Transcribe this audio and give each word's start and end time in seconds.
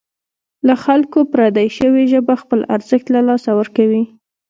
له 0.67 0.75
خلکو 0.83 1.19
پردۍ 1.31 1.67
شوې 1.77 2.03
ژبه 2.11 2.33
خپل 2.41 2.59
ارزښت 2.75 3.07
له 3.15 3.21
لاسه 3.27 3.51
ورکوي. 3.59 4.03